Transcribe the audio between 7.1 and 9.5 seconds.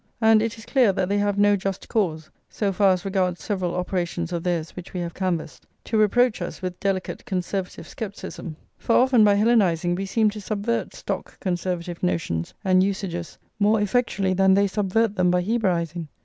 Conservative scepticism; for often by